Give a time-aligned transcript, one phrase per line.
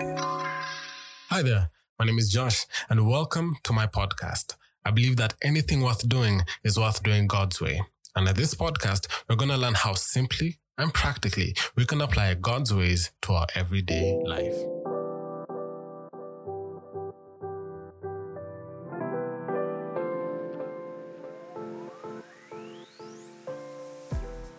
[0.00, 4.54] Hi there, my name is Josh, and welcome to my podcast.
[4.84, 7.82] I believe that anything worth doing is worth doing God's way.
[8.14, 12.32] And at this podcast, we're going to learn how simply and practically we can apply
[12.34, 14.54] God's ways to our everyday life.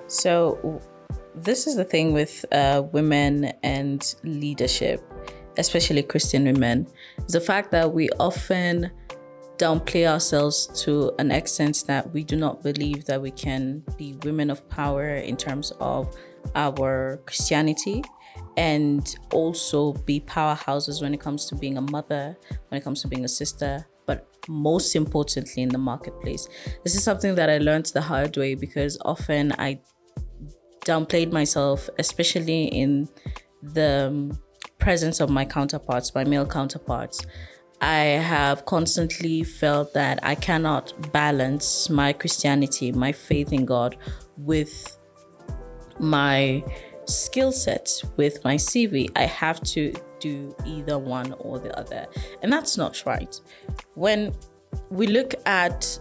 [0.08, 0.82] So,
[1.36, 5.02] this is the thing with uh, women and leadership,
[5.60, 6.88] especially Christian women,
[7.20, 8.89] is the fact that we often
[9.57, 14.50] downplay ourselves to an extent that we do not believe that we can be women
[14.50, 16.16] of power in terms of
[16.56, 18.02] our Christianity
[18.56, 22.38] and also be powerhouses when it comes to being a mother,
[22.69, 26.47] when it comes to being a sister, but most importantly in the marketplace.
[26.83, 29.82] This is something that I learned the hard way because often I
[30.86, 33.09] downplayed myself, especially in
[33.61, 34.39] the um,
[34.80, 37.25] presence of my counterparts, my male counterparts.
[37.81, 43.95] I have constantly felt that I cannot balance my Christianity, my faith in God,
[44.38, 44.97] with
[46.00, 46.63] my
[47.05, 49.09] skill set, with my CV.
[49.16, 52.05] I have to do either one or the other.
[52.41, 53.39] And that's not right.
[53.95, 54.33] When
[54.89, 56.00] we look at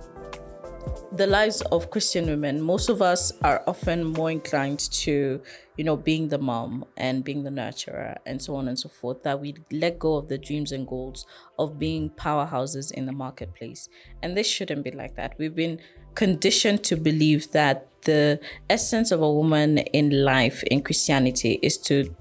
[1.13, 5.41] the lives of Christian women, most of us are often more inclined to,
[5.77, 9.23] you know, being the mom and being the nurturer and so on and so forth,
[9.23, 11.27] that we let go of the dreams and goals
[11.59, 13.89] of being powerhouses in the marketplace.
[14.23, 15.35] And this shouldn't be like that.
[15.39, 15.81] We've been
[16.15, 18.41] conditioned to believe that the
[18.71, 22.15] essence of a woman in life in Christianity is to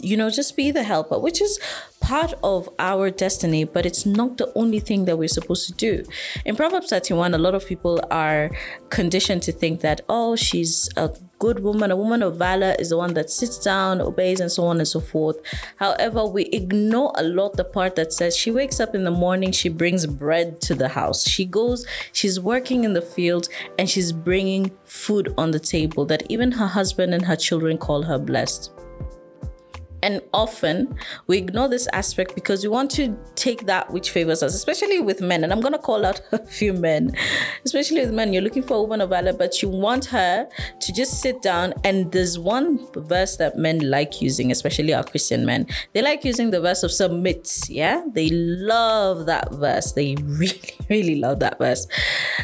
[0.00, 1.58] you know, just be the helper, which is
[2.00, 6.04] part of our destiny, but it's not the only thing that we're supposed to do.
[6.44, 8.50] In Proverbs 31, a lot of people are
[8.90, 12.96] conditioned to think that, oh, she's a good woman, a woman of valor is the
[12.96, 15.36] one that sits down, obeys, and so on and so forth.
[15.76, 19.52] However, we ignore a lot the part that says she wakes up in the morning,
[19.52, 21.28] she brings bread to the house.
[21.28, 26.22] She goes, she's working in the field, and she's bringing food on the table that
[26.28, 28.72] even her husband and her children call her blessed.
[30.02, 30.94] And often
[31.26, 35.20] we ignore this aspect because we want to take that which favors us, especially with
[35.20, 35.44] men.
[35.44, 37.14] And I'm going to call out a few men,
[37.64, 38.32] especially with men.
[38.32, 40.48] You're looking for a woman of valor, but you want her
[40.80, 41.74] to just sit down.
[41.84, 45.66] And there's one verse that men like using, especially our Christian men.
[45.92, 47.68] They like using the verse of submit.
[47.68, 48.04] Yeah.
[48.12, 49.92] They love that verse.
[49.92, 51.86] They really, really love that verse.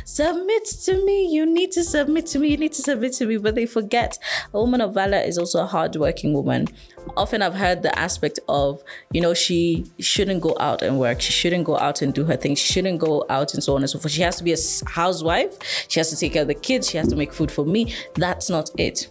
[0.05, 1.29] Submit to me.
[1.29, 2.49] You need to submit to me.
[2.49, 3.37] You need to submit to me.
[3.37, 4.19] But they forget
[4.53, 6.69] a woman of valor is also a hardworking woman
[7.17, 8.83] often I've heard the aspect of,
[9.13, 11.21] you know, she shouldn't go out and work.
[11.21, 12.55] She shouldn't go out and do her thing.
[12.55, 14.13] She shouldn't go out and so on and so forth.
[14.13, 14.57] She has to be a
[14.87, 15.57] housewife.
[15.89, 16.91] She has to take care of the kids.
[16.91, 17.95] She has to make food for me.
[18.15, 19.09] That's not it.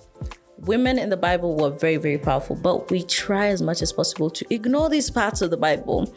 [0.59, 4.29] Women in the Bible were very, very powerful, but we try as much as possible
[4.29, 6.13] to ignore these parts of the Bible.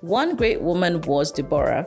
[0.00, 1.86] One great woman was Deborah.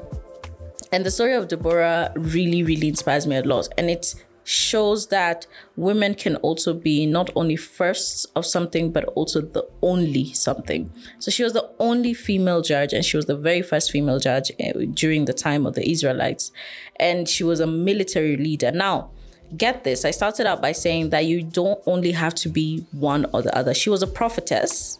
[0.91, 3.69] And the story of Deborah really, really inspires me a lot.
[3.77, 9.41] And it's shows that women can also be not only first of something but also
[9.41, 10.91] the only something.
[11.19, 14.51] So she was the only female judge and she was the very first female judge
[14.59, 16.51] eh, during the time of the Israelites
[16.99, 18.71] and she was a military leader.
[18.71, 19.11] Now,
[19.57, 23.25] get this, I started out by saying that you don't only have to be one
[23.33, 23.73] or the other.
[23.73, 24.97] She was a prophetess,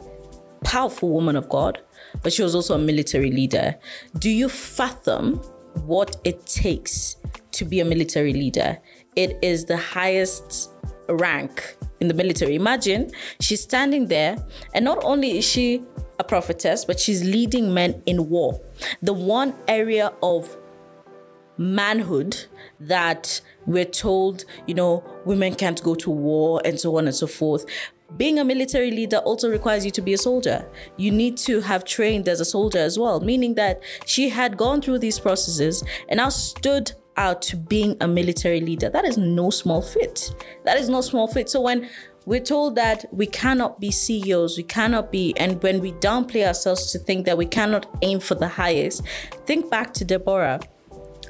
[0.64, 1.82] powerful woman of God,
[2.22, 3.76] but she was also a military leader.
[4.20, 5.38] Do you fathom
[5.86, 7.16] what it takes
[7.54, 8.80] to be a military leader?
[9.16, 10.72] It is the highest
[11.10, 12.56] rank in the military.
[12.56, 14.38] Imagine she's standing there,
[14.74, 15.84] and not only is she
[16.20, 18.60] a prophetess, but she's leading men in war.
[19.02, 20.56] The one area of
[21.58, 22.46] manhood
[22.80, 27.28] that we're told, you know, women can't go to war and so on and so
[27.28, 27.66] forth.
[28.18, 30.68] Being a military leader also requires you to be a soldier.
[30.98, 34.82] You need to have trained as a soldier as well, meaning that she had gone
[34.82, 38.90] through these processes and now stood out to being a military leader.
[38.90, 40.34] That is no small feat.
[40.66, 41.50] That is no small feat.
[41.50, 41.90] So when
[42.26, 46.92] we're told that we cannot be CEOs, we cannot be, and when we downplay ourselves
[46.92, 49.04] to think that we cannot aim for the highest,
[49.46, 50.60] think back to Deborah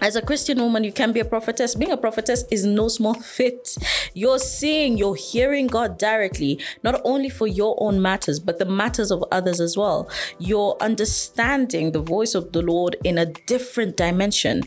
[0.01, 1.75] as a Christian woman, you can be a prophetess.
[1.75, 3.77] Being a prophetess is no small feat.
[4.15, 9.11] You're seeing, you're hearing God directly, not only for your own matters, but the matters
[9.11, 10.09] of others as well.
[10.39, 14.63] You're understanding the voice of the Lord in a different dimension.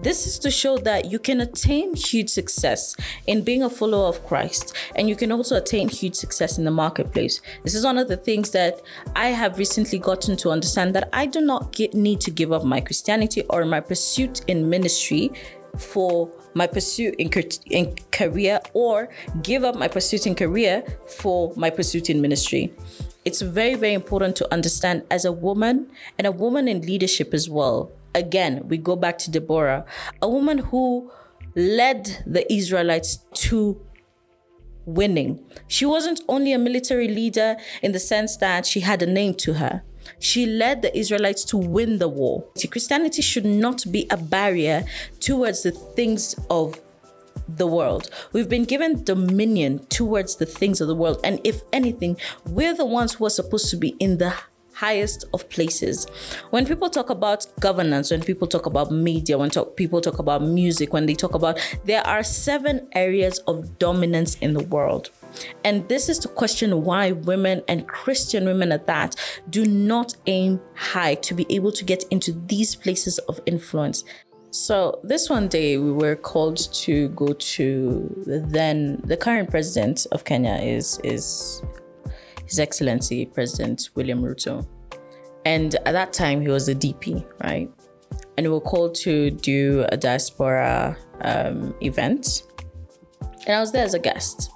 [0.00, 2.96] This is to show that you can attain huge success
[3.26, 6.70] in being a follower of Christ, and you can also attain huge success in the
[6.70, 7.42] marketplace.
[7.62, 8.80] This is one of the things that
[9.14, 12.64] I have recently gotten to understand that I do not get, need to give up
[12.64, 14.77] my Christianity or my pursuit in ministry
[15.76, 17.30] for my pursuit in,
[17.70, 19.08] in career or
[19.42, 22.72] give up my pursuit in career for my pursuit in ministry
[23.28, 27.46] it's very, very important to understand as a woman and a woman in leadership as
[27.46, 27.90] well.
[28.14, 29.84] Again, we go back to Deborah,
[30.22, 31.10] a woman who
[31.54, 33.78] led the Israelites to
[34.86, 35.44] winning.
[35.66, 39.52] She wasn't only a military leader in the sense that she had a name to
[39.54, 39.82] her.
[40.18, 42.44] She led the Israelites to win the war.
[42.70, 44.84] Christianity should not be a barrier
[45.20, 46.80] towards the things of
[47.48, 48.10] the world.
[48.32, 51.20] We've been given dominion towards the things of the world.
[51.24, 52.16] And if anything,
[52.46, 54.34] we're the ones who are supposed to be in the
[54.74, 56.06] highest of places.
[56.50, 60.42] When people talk about governance, when people talk about media, when talk, people talk about
[60.42, 65.10] music, when they talk about, there are seven areas of dominance in the world.
[65.64, 69.16] And this is to question why women and Christian women at that
[69.50, 74.04] do not aim high to be able to get into these places of influence.
[74.50, 80.06] So this one day we were called to go to the then the current president
[80.12, 81.62] of Kenya is is
[82.46, 84.66] His Excellency President William Ruto.
[85.44, 87.70] And at that time he was the DP, right?
[88.36, 92.42] And we were called to do a diaspora um, event.
[93.46, 94.50] And I was there as a guest.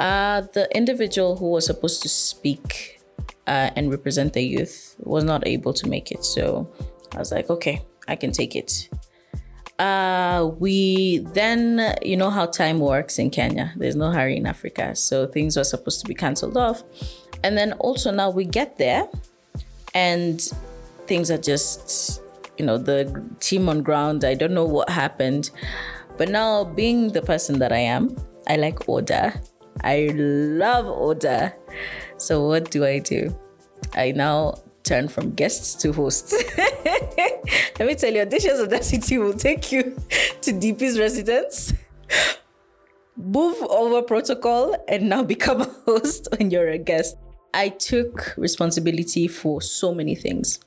[0.00, 3.00] Uh, the individual who was supposed to speak
[3.46, 6.24] uh, and represent the youth was not able to make it.
[6.24, 6.68] So
[7.14, 8.88] I was like, okay, I can take it.
[9.78, 13.72] Uh, we then, you know how time works in Kenya.
[13.76, 14.96] There's no hurry in Africa.
[14.96, 16.82] So things were supposed to be cancelled off.
[17.44, 19.06] And then also now we get there
[19.94, 20.40] and
[21.06, 22.22] things are just,
[22.56, 24.24] you know, the team on ground.
[24.24, 25.50] I don't know what happened.
[26.16, 28.14] But now, being the person that I am,
[28.46, 29.32] I like order.
[29.82, 31.54] I love order.
[32.16, 33.34] So what do I do?
[33.94, 36.34] I now turn from guests to hosts.
[37.78, 39.82] Let me tell you, Audacious Audacity will take you
[40.42, 41.72] to DP's residence,
[43.16, 47.16] move over protocol, and now become a host when you're a guest.
[47.54, 50.60] I took responsibility for so many things.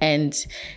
[0.00, 0.32] And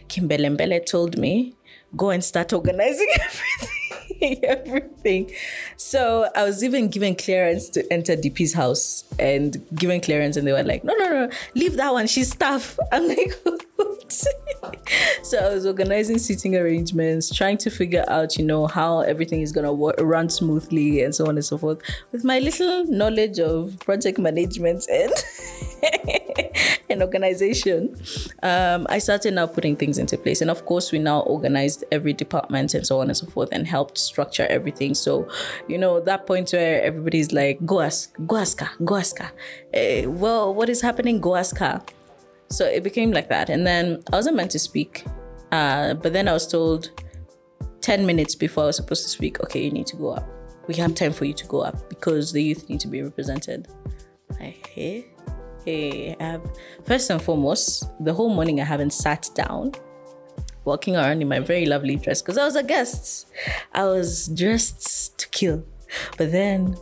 [0.07, 1.55] Kimbelembele told me,
[1.95, 3.84] go and start organizing everything.
[4.43, 5.31] everything.
[5.77, 10.51] So I was even given clearance to enter DP's house and given clearance, and they
[10.51, 12.07] were like, no, no, no, leave that one.
[12.07, 12.77] She's staff.
[12.91, 13.33] I'm like,
[15.23, 19.51] so I was organizing seating arrangements, trying to figure out, you know, how everything is
[19.51, 21.79] going to run smoothly and so on and so forth
[22.11, 25.13] with my little knowledge of project management and
[26.95, 27.95] and organization.
[28.41, 30.41] Um, I started now putting things into place.
[30.41, 33.67] And of course, we now organized every department and so on and so forth and
[33.67, 34.95] helped structure everything.
[34.95, 35.27] So,
[35.67, 39.31] you know, that point where everybody's like, go ask, go ask her, go ask her.
[39.73, 41.19] Uh, well, what is happening?
[41.19, 41.81] Go ask her.
[42.49, 43.49] So it became like that.
[43.49, 45.05] And then I wasn't meant to speak.
[45.51, 46.91] Uh, but then I was told
[47.81, 50.27] 10 minutes before I was supposed to speak, okay, you need to go up.
[50.67, 53.67] We have time for you to go up because the youth need to be represented.
[54.39, 55.05] I hey,
[55.67, 56.51] I have um,
[56.83, 59.73] first and foremost, the whole morning I haven't sat down,
[60.63, 63.27] walking around in my very lovely dress because I was a guest.
[63.73, 65.65] I was dressed to kill.
[66.17, 66.75] But then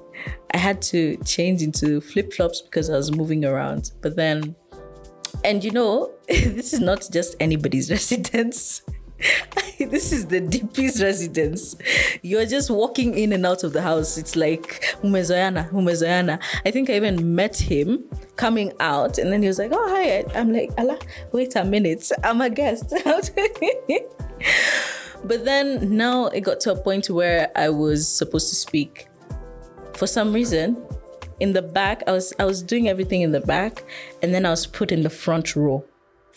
[0.53, 3.91] I had to change into flip flops because I was moving around.
[4.01, 4.55] But then
[5.43, 8.81] and you know, this is not just anybody's residence.
[9.79, 11.75] this is the DP's residence.
[12.21, 14.17] You're just walking in and out of the house.
[14.17, 16.41] It's like Umezoyana, Umezoyana.
[16.65, 18.03] I think I even met him
[18.35, 20.99] coming out, and then he was like, "Oh hi." I'm like, "Allah,
[21.31, 22.11] wait a minute.
[22.23, 22.93] I'm a guest."
[25.23, 29.07] but then now it got to a point where I was supposed to speak.
[29.93, 30.83] For some reason,
[31.39, 32.03] in the back.
[32.07, 33.83] I was I was doing everything in the back,
[34.21, 35.85] and then I was put in the front row.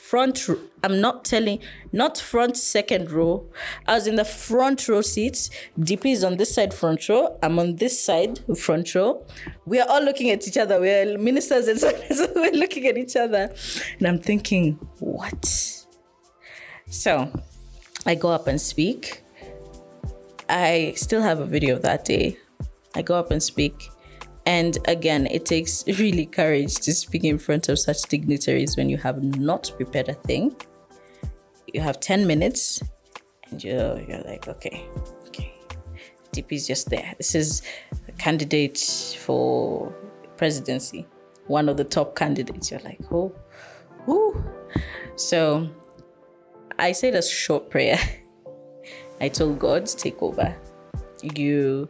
[0.08, 0.48] Front,
[0.84, 1.58] I'm not telling,
[1.90, 3.44] not front second row.
[3.88, 5.50] I was in the front row seats.
[5.80, 7.36] DP is on this side front row.
[7.42, 9.26] I'm on this side front row.
[9.64, 10.80] We are all looking at each other.
[10.80, 13.52] We're ministers and so, so we're looking at each other,
[13.98, 15.44] and I'm thinking, what?
[16.88, 17.32] So,
[18.06, 19.24] I go up and speak.
[20.48, 22.36] I still have a video of that day.
[22.94, 23.90] I go up and speak.
[24.46, 28.96] And again, it takes really courage to speak in front of such dignitaries when you
[28.98, 30.54] have not prepared a thing.
[31.74, 32.80] You have 10 minutes
[33.50, 34.86] and you're, you're like, okay,
[35.26, 35.52] okay.
[36.32, 37.12] DP is just there.
[37.18, 37.62] This is
[38.08, 38.78] a candidate
[39.18, 39.92] for
[40.36, 41.06] presidency,
[41.48, 42.70] one of the top candidates.
[42.70, 43.32] You're like, oh,
[44.06, 44.44] whoo.
[45.16, 45.68] So
[46.78, 47.98] I said a short prayer.
[49.20, 50.54] I told God, take over.
[51.22, 51.88] You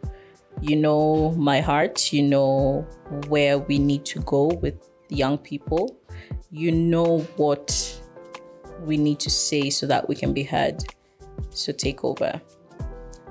[0.61, 2.87] you know my heart, you know
[3.27, 4.75] where we need to go with
[5.09, 5.97] young people,
[6.51, 8.01] you know what
[8.81, 10.83] we need to say so that we can be heard.
[11.49, 12.41] So take over.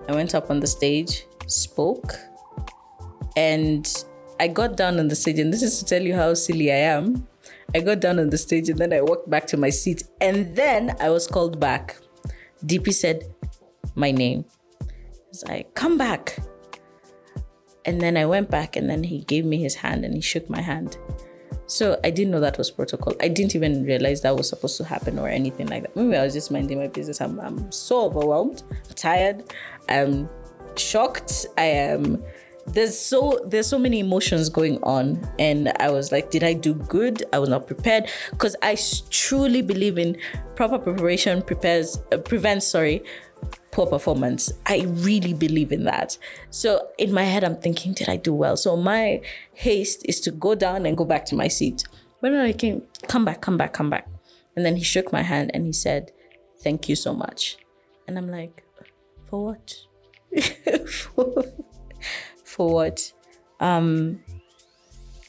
[0.08, 2.14] I went up on the stage, spoke,
[3.36, 3.86] and
[4.38, 6.76] I got down on the stage, and this is to tell you how silly I
[6.76, 7.26] am.
[7.74, 10.54] I got down on the stage and then I walked back to my seat, and
[10.54, 11.96] then I was called back.
[12.64, 13.24] DP said
[13.94, 14.44] my name.
[15.30, 16.38] He's like, come back.
[17.86, 20.50] And then I went back, and then he gave me his hand and he shook
[20.50, 20.98] my hand.
[21.66, 23.14] So I didn't know that was protocol.
[23.20, 25.96] I didn't even realize that was supposed to happen or anything like that.
[25.96, 27.20] Maybe I was just minding my business.
[27.20, 28.62] I'm, I'm so overwhelmed,
[28.94, 29.42] tired,
[29.88, 30.28] I'm
[30.76, 31.46] shocked.
[31.58, 32.22] I am
[32.68, 36.74] there's so there's so many emotions going on and i was like did i do
[36.74, 38.76] good i was not prepared because i
[39.10, 40.16] truly believe in
[40.56, 43.02] proper preparation prepares uh, prevents sorry
[43.76, 44.50] poor performance.
[44.64, 46.16] I really believe in that.
[46.48, 48.56] So in my head i'm thinking did i do well?
[48.56, 49.20] So my
[49.52, 51.84] haste is to go down and go back to my seat.
[52.20, 54.08] When i came come back come back come back.
[54.56, 56.10] And then he shook my hand and he said
[56.64, 57.58] thank you so much.
[58.08, 58.64] And i'm like
[59.28, 59.74] for what?
[60.88, 61.44] For,
[62.44, 63.12] for what?
[63.60, 64.20] Um,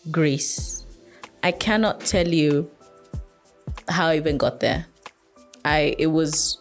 [0.10, 0.86] grace.
[1.44, 2.72] I cannot tell you
[3.90, 4.86] how I even got there.
[5.66, 6.60] I it was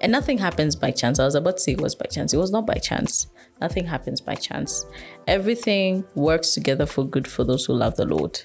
[0.00, 1.18] and nothing happens by chance.
[1.18, 2.32] I was about to say it was by chance.
[2.32, 3.26] It was not by chance.
[3.60, 4.86] Nothing happens by chance.
[5.26, 8.40] Everything works together for good for those who love the Lord.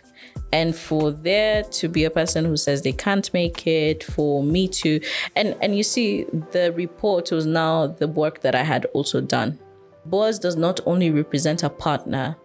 [0.51, 4.67] And for there to be a person who says they can't make it, for me
[4.69, 4.99] to
[5.35, 9.59] and and you see the report was now the work that I had also done.
[10.05, 12.35] Boaz does not only represent a partner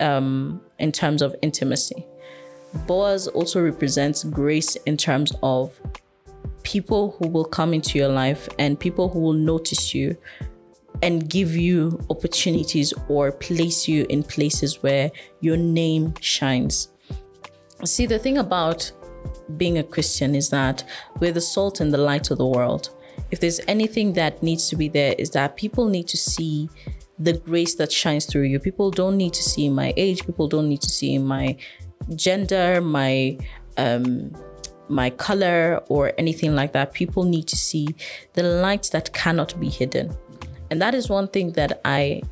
[0.00, 2.06] um, in terms of intimacy,
[2.86, 5.80] Boaz also represents grace in terms of
[6.64, 10.16] people who will come into your life and people who will notice you
[11.02, 16.88] and give you opportunities or place you in places where your name shines.
[17.84, 18.90] See, the thing about
[19.56, 20.84] being a Christian is that
[21.20, 22.90] we're the salt and the light of the world
[23.30, 26.68] if there's anything that needs to be there is that people need to see
[27.18, 28.58] the grace that shines through you.
[28.58, 31.56] People don't need to see my age, people don't need to see my
[32.14, 33.38] gender, my
[33.76, 34.32] um
[34.88, 36.92] my color or anything like that.
[36.92, 37.94] People need to see
[38.34, 40.16] the light that cannot be hidden.
[40.70, 42.22] And that is one thing that I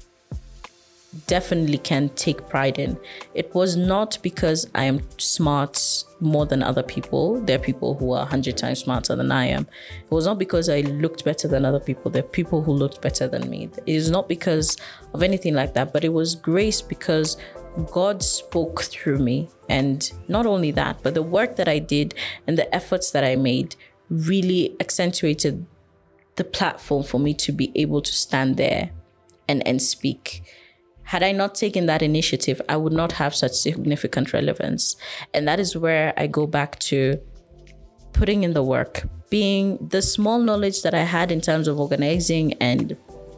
[1.27, 2.99] definitely can take pride in.
[3.35, 7.41] It was not because I am smart more than other people.
[7.41, 9.67] There are people who are 100 times smarter than I am.
[10.05, 12.11] It was not because I looked better than other people.
[12.11, 13.65] There are people who looked better than me.
[13.65, 14.77] It is not because
[15.13, 17.37] of anything like that, but it was grace because
[17.91, 19.49] God spoke through me.
[19.69, 22.15] And not only that, but the work that I did
[22.47, 23.77] and the efforts that I made
[24.11, 25.67] really accentuated
[26.37, 28.91] the platform for me to be able to stand there
[29.49, 30.43] and, and speak.
[31.05, 34.97] Had I not taken that initiative, I would not have such significant relevance.
[35.35, 37.21] And that is where I go back to
[38.13, 42.55] putting in the work, being the small knowledge that I had in terms of organizing
[42.55, 42.97] and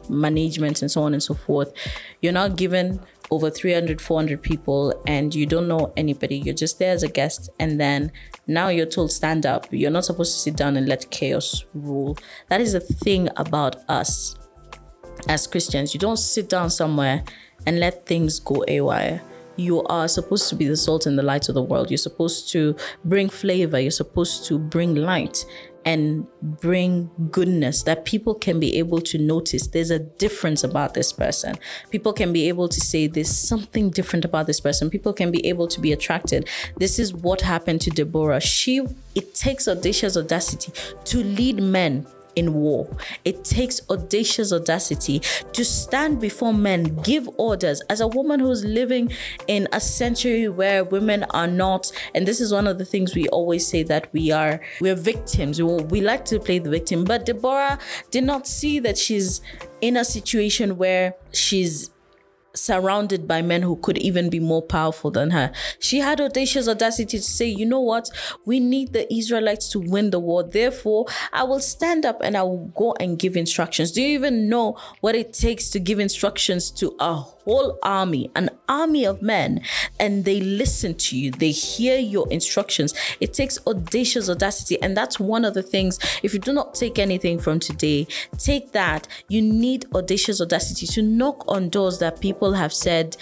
[0.09, 1.71] management and so on and so forth.
[2.21, 2.99] You're not given
[3.31, 6.37] over 300, 400 people and you don't know anybody.
[6.37, 7.49] You're just there as a guest.
[7.59, 8.11] And then
[8.47, 9.67] now you're told, stand up.
[9.71, 12.17] You're not supposed to sit down and let chaos rule.
[12.49, 14.35] That is the thing about us
[15.27, 15.93] as Christians.
[15.93, 17.23] You don't sit down somewhere
[17.65, 19.21] and let things go awry.
[19.57, 21.89] You are supposed to be the salt and the light of the world.
[21.89, 23.79] You're supposed to bring flavor.
[23.79, 25.45] You're supposed to bring light
[25.85, 31.13] and bring goodness that people can be able to notice there's a difference about this
[31.13, 31.55] person.
[31.91, 34.89] People can be able to say there's something different about this person.
[34.89, 36.49] People can be able to be attracted.
[36.77, 38.41] This is what happened to Deborah.
[38.41, 38.81] She
[39.13, 40.73] it takes audacious audacity
[41.05, 42.95] to lead men in war.
[43.23, 45.21] It takes audacious audacity
[45.53, 47.81] to stand before men, give orders.
[47.89, 49.11] As a woman who's living
[49.47, 53.27] in a century where women are not, and this is one of the things we
[53.29, 55.61] always say that we are, we're victims.
[55.61, 57.03] We, we like to play the victim.
[57.03, 57.79] But Deborah
[58.11, 59.41] did not see that she's
[59.81, 61.91] in a situation where she's
[62.55, 65.51] surrounded by men who could even be more powerful than her.
[65.79, 68.09] She had audacious audacity to say, you know what?
[68.45, 70.43] We need the Israelites to win the war.
[70.43, 73.91] Therefore, I will stand up and I will go and give instructions.
[73.91, 78.49] Do you even know what it takes to give instructions to a whole army, an
[78.67, 79.61] army of men,
[79.99, 82.93] and they listen to you, they hear your instructions.
[83.19, 84.81] It takes audacious audacity.
[84.81, 88.71] And that's one of the things, if you do not take anything from today, take
[88.73, 89.07] that.
[89.29, 93.15] You need audacious audacity to knock on doors that people have said,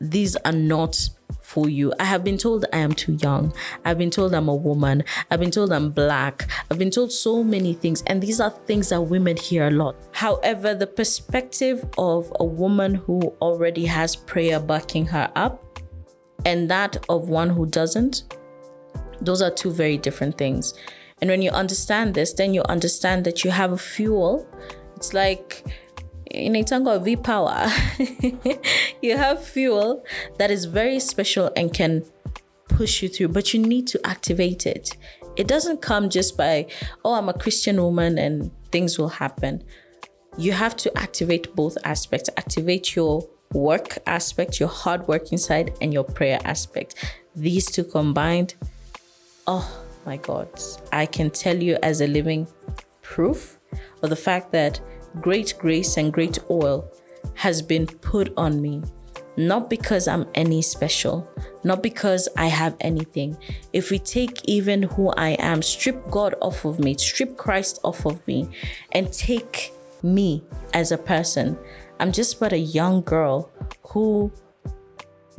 [0.00, 1.08] these are not
[1.40, 1.92] for you.
[1.98, 3.52] I have been told I am too young.
[3.84, 5.04] I've been told I'm a woman.
[5.30, 6.48] I've been told I'm black.
[6.70, 8.02] I've been told so many things.
[8.06, 9.96] And these are things that women hear a lot.
[10.12, 15.78] However, the perspective of a woman who already has prayer backing her up
[16.44, 18.34] and that of one who doesn't,
[19.20, 20.74] those are two very different things.
[21.20, 24.46] And when you understand this, then you understand that you have a fuel.
[24.96, 25.64] It's like
[26.32, 27.66] in a tango of V power,
[29.02, 30.04] you have fuel
[30.38, 32.04] that is very special and can
[32.68, 34.96] push you through, but you need to activate it.
[35.36, 36.66] It doesn't come just by,
[37.04, 39.62] oh, I'm a Christian woman and things will happen.
[40.38, 45.92] You have to activate both aspects, activate your work aspect, your hard working side, and
[45.92, 46.94] your prayer aspect.
[47.36, 48.54] These two combined,
[49.46, 50.48] oh my God,
[50.90, 52.46] I can tell you as a living
[53.02, 53.58] proof
[54.02, 54.80] of the fact that
[55.20, 56.90] great grace and great oil
[57.34, 58.82] has been put on me.
[59.36, 61.26] Not because I'm any special,
[61.64, 63.36] not because I have anything.
[63.72, 68.04] If we take even who I am, strip God off of me, strip Christ off
[68.04, 68.48] of me,
[68.92, 71.56] and take me as a person,
[71.98, 73.50] I'm just but a young girl
[73.84, 74.30] who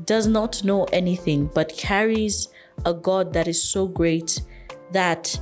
[0.06, 2.48] does not know anything but carries
[2.86, 4.42] a God that is so great
[4.92, 5.40] that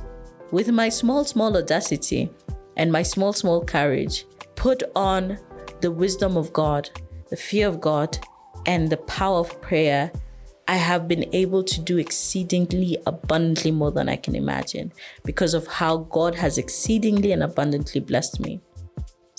[0.50, 2.30] with my small, small audacity
[2.76, 4.24] and my small, small courage,
[4.54, 5.38] put on
[5.80, 6.90] the wisdom of God,
[7.30, 8.18] the fear of God,
[8.66, 10.12] and the power of prayer,
[10.68, 14.92] I have been able to do exceedingly abundantly more than I can imagine
[15.24, 18.60] because of how God has exceedingly and abundantly blessed me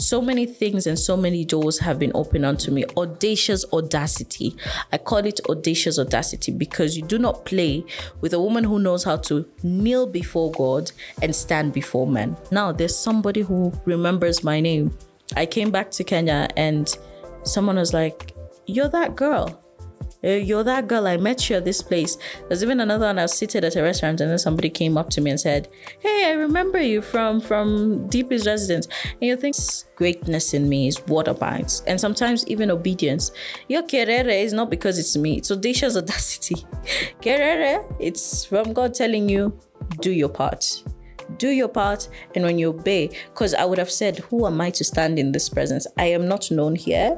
[0.04, 2.84] so many things and so many doors have been opened unto me.
[2.98, 4.56] Audacious audacity.
[4.92, 7.86] I call it audacious audacity because you do not play
[8.20, 10.92] with a woman who knows how to kneel before God
[11.22, 12.36] and stand before men.
[12.52, 14.98] Now, there's somebody who remembers my name.
[15.38, 16.96] I came back to Kenya and
[17.44, 18.36] someone was like,
[18.68, 19.63] You're that girl.
[20.24, 21.08] You're that girl.
[21.08, 22.18] I met you at this place.
[22.48, 23.20] There's even another one.
[23.20, 25.68] I was seated at a restaurant, and then somebody came up to me and said,
[26.00, 29.56] "Hey, I remember you from from DP's Residence." And you think
[29.96, 31.28] greatness in me is what
[31.88, 33.32] and sometimes even obedience.
[33.68, 35.38] Your kerere is not because it's me.
[35.38, 36.66] It's audacious audacity.
[37.22, 39.58] kerere, it's from God telling you,
[40.00, 40.84] do your part
[41.38, 44.70] do your part and when you obey because i would have said who am i
[44.70, 47.18] to stand in this presence i am not known here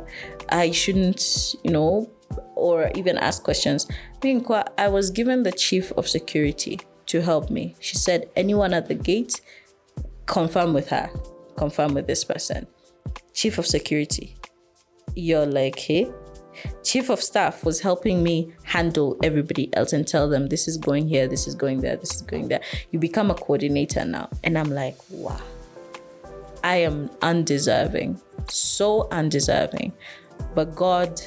[0.50, 2.10] i shouldn't you know
[2.56, 3.88] or even ask questions.
[4.24, 7.75] I was given the chief of security to help me.
[7.80, 9.42] She said, anyone at the gate,
[10.25, 11.10] confirm with her,
[11.57, 12.68] confirm with this person.
[13.33, 14.36] Chief of security.
[15.16, 16.12] You're like, hey,
[16.83, 21.07] chief of staff was helping me handle everybody else and tell them this is going
[21.07, 22.62] here, this is going there, this is going there.
[22.92, 24.29] You become a coordinator now.
[24.44, 25.40] And I'm like, wow,
[26.64, 29.94] I am undeserving, so undeserving.
[30.55, 31.22] But God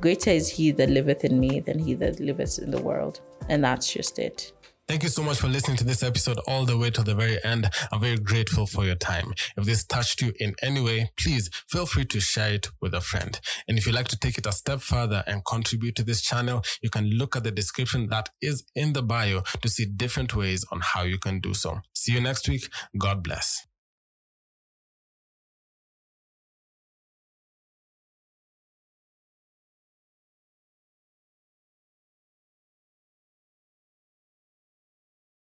[0.00, 3.20] Greater is he that liveth in me than he that liveth in the world.
[3.48, 4.52] And that's just it.
[4.88, 7.42] Thank you so much for listening to this episode all the way to the very
[7.42, 7.68] end.
[7.90, 9.34] I'm very grateful for your time.
[9.56, 13.00] If this touched you in any way, please feel free to share it with a
[13.00, 13.40] friend.
[13.66, 16.62] And if you'd like to take it a step further and contribute to this channel,
[16.82, 20.64] you can look at the description that is in the bio to see different ways
[20.70, 21.80] on how you can do so.
[21.92, 22.68] See you next week.
[22.96, 23.65] God bless.